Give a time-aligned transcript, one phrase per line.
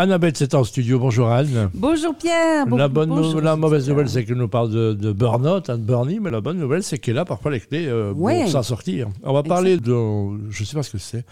[0.00, 0.98] Annabelle, c'est en studio.
[0.98, 1.68] Bonjour Anne.
[1.74, 2.64] Bonjour Pierre.
[2.74, 6.20] la, bonne bonjour, la mauvaise nouvelle, c'est qu'elle nous parle de, de burn-out, Anne Bernie,
[6.20, 8.40] mais la bonne nouvelle, c'est qu'elle a parfois les clés euh, Ouais.
[8.44, 9.08] pour s'en sortir.
[9.22, 9.92] On va parler de,
[10.48, 11.26] je ne sais pas ce que c'est,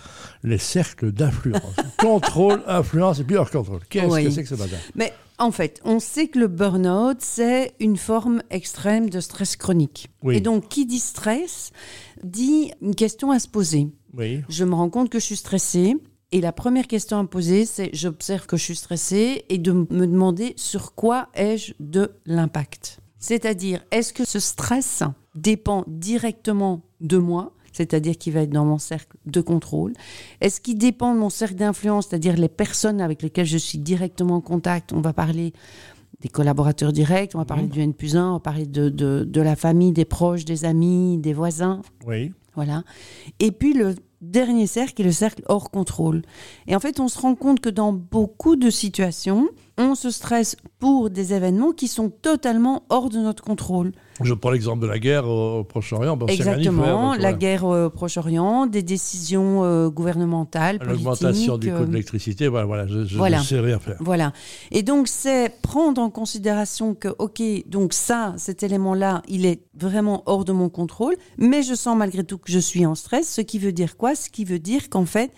[0.45, 1.63] les cercles d'influence.
[1.99, 3.81] contrôle, influence et puis hors contrôle.
[3.89, 4.25] Qu'est-ce Oui.
[4.27, 4.81] que c'est que ce bazar?
[4.95, 10.11] Mais en fait, on sait que le burn-out, c'est une forme extrême de stress chronique.
[10.23, 10.37] Oui.
[10.37, 11.71] Et donc, qui dit stress,
[12.23, 13.89] dit une question à se poser.
[14.13, 14.43] Oui.
[14.51, 15.97] Je me rends compte que je suis stressée.
[16.31, 19.73] Et la première question à me poser, c'est j'observe que je suis stressée et de
[19.73, 23.01] me demander sur quoi ai-je de l'impact.
[23.19, 25.03] C'est-à-dire, est-ce que ce stress
[25.35, 29.95] dépend directement de moi, c'est-à-dire qu'il va être dans mon cercle de contrôle?
[30.41, 34.37] Est-ce qu'il dépend de mon cercle d'influence, c'est-à-dire les personnes avec lesquelles je suis directement
[34.37, 34.93] en contact?
[34.93, 35.55] On va parler
[36.21, 39.25] des collaborateurs directs, on va parler du N plus 1, on va parler de, de,
[39.25, 41.81] de la famille, des proches, des amis, des voisins.
[42.07, 42.33] Oui.
[42.55, 42.83] Voilà.
[43.39, 46.23] Et puis le dernier cercle est le cercle hors contrôle.
[46.67, 50.57] Et en fait, on se rend compte que dans beaucoup de situations, on se stresse
[50.81, 53.93] pour des événements qui sont totalement hors de notre contrôle.
[54.21, 56.17] Je prends l'exemple de la guerre au, Proche-Orient.
[56.17, 61.87] Bon, Exactement, la guerre au Proche-Orient, des décisions euh, gouvernementales, L'augmentation du coût de euh,
[61.87, 63.39] l'électricité, voilà, voilà, je, je Voilà.
[63.39, 63.97] ne sais rien faire.
[64.01, 64.33] Voilà.
[64.73, 70.25] Et donc, c'est prendre en considération que, OK, donc ça, cet élément-là, il est vraiment
[70.27, 73.41] hors de mon contrôle, mais je sens malgré tout que je suis en stress, ce
[73.41, 74.17] qui veut dire quoi?
[74.17, 75.31] Ce qui veut dire qu'en fait,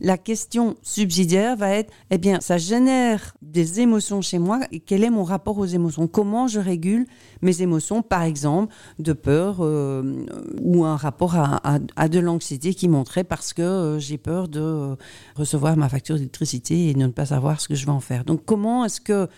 [0.00, 5.02] la question subsidiaire va être, eh bien, ça génère des émotions chez moi, et quel
[5.04, 6.06] est mon rapport aux émotions?
[6.08, 7.06] Comment je régule
[7.42, 10.24] mes émotions, par exemple, de peur euh,
[10.60, 14.48] ou un rapport à, à- à de l'anxiété qui monterait parce que euh, j'ai peur
[14.48, 14.96] de euh,
[15.36, 18.24] recevoir ma facture d'électricité et de ne pas savoir ce que je vais en faire?
[18.24, 19.28] Donc comment est-ce que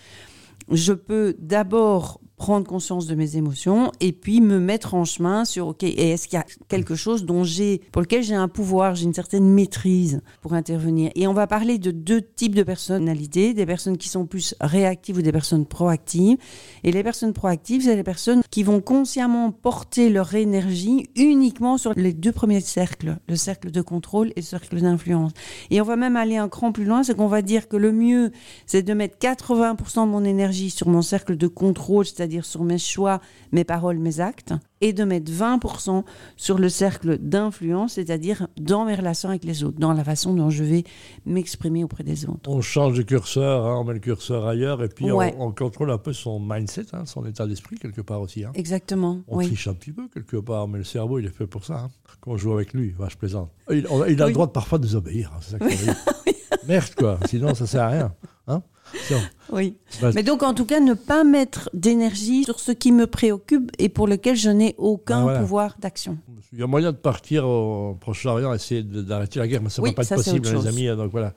[0.72, 5.68] je peux d'abord prendre conscience de mes émotions et puis me mettre en chemin sur
[5.68, 8.94] OK et est-ce qu'il y a quelque chose dont j'ai pour lequel j'ai un pouvoir,
[8.94, 11.10] j'ai une certaine maîtrise pour intervenir?
[11.14, 15.18] Et on va parler de deux types de personnalités, des personnes qui sont plus réactives
[15.18, 16.36] ou des personnes proactives.
[16.84, 21.92] Et les personnes proactives, c'est les personnes qui vont consciemment porter leur énergie uniquement sur
[21.96, 25.32] les deux premiers cercles, le cercle de contrôle et le cercle d'influence.
[25.70, 27.92] Et on va même aller un cran plus loin, c'est qu'on va dire que le
[27.92, 28.30] mieux,
[28.66, 32.76] c'est de mettre 80% de mon énergie sur mon cercle de contrôle, c'est-à-dire sur mes
[32.78, 33.20] choix,
[33.52, 36.02] mes paroles, mes actes, et de mettre 20%
[36.36, 40.50] sur le cercle d'influence, c'est-à-dire dans mes relations avec les autres, dans la façon dont
[40.50, 40.82] je vais
[41.24, 42.50] m'exprimer auprès des autres.
[42.50, 45.32] On change de curseur, hein, on met le curseur ailleurs et puis Ouais.
[45.38, 48.44] on, on contrôle un peu son mindset, hein, son état d'esprit quelque part aussi.
[48.44, 48.50] hein.
[48.54, 49.46] Exactement, On oui.
[49.46, 51.88] triche un petit peu quelque part, mais le cerveau, il est fait pour ça.
[52.20, 53.52] Quand on joue avec lui, bah, je plaisante.
[53.70, 55.30] Il, on- il a le droit de parfois désobéir.
[55.42, 55.96] c'est ça que ça veut dire.
[56.66, 57.20] Merde, quoi.
[57.28, 58.14] Sinon, ça sert à rien.
[58.48, 58.62] Hein
[59.52, 59.76] Oui.
[60.00, 63.70] bah, Mais donc, en tout cas, ne pas mettre d'énergie sur ce qui me préoccupe
[63.78, 65.40] et pour lequel je n'ai aucun Ah, voilà.
[65.40, 66.18] pouvoir d'action.
[66.52, 69.84] il y a moyen de partir au Proche-Orient, essayer d'arrêter la guerre, mais ça ne
[69.84, 70.86] Oui, va pas être ça, possible, les amis.
[70.96, 71.32] Donc voilà.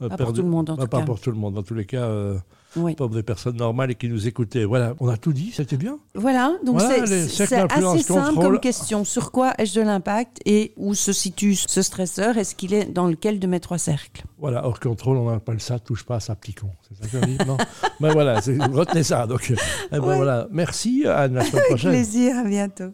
[0.00, 1.04] Euh, Pas pour tout le monde, en Pas- tout pas cas.
[1.04, 1.54] pour tout le monde.
[1.54, 2.36] Dans tous les cas, euh,
[2.74, 2.94] Oui.
[2.94, 4.64] pas pour des personnes normales qui nous écoutaient.
[4.64, 5.98] Voilà, on a tout dit, c'était bien.
[6.14, 9.04] Voilà, donc Voilà, c'est- assez simple comme question.
[9.04, 12.36] Sur quoi ai-je de l'impact et où se situe ce stresseur?
[12.38, 14.24] Est-ce qu'il est dans lequel de mes trois cercles?
[14.38, 16.68] Voilà, hors contrôle, on appelle ça touche pas à sa petit con.
[16.88, 17.64] C'est ça qu'on dit Non
[18.00, 18.40] Ben voilà,
[18.72, 19.26] retenez ça.
[19.26, 19.54] Donc, eh
[19.90, 20.16] ben Ouais.
[20.16, 20.46] voilà.
[20.50, 21.90] Merci, Anne, la semaine Avec prochaine.
[21.92, 22.84] plaisir, à bientôt.